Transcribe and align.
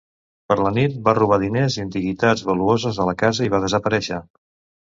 Per 0.51 0.55
la 0.67 0.71
nit 0.77 0.95
va 1.07 1.13
robar 1.17 1.37
diners 1.43 1.77
i 1.79 1.83
antiguitats 1.85 2.45
valuoses 2.49 3.01
de 3.03 3.07
la 3.11 3.17
casa 3.23 3.47
i 3.49 3.55
va 3.57 3.61
desaparèixer. 3.67 4.23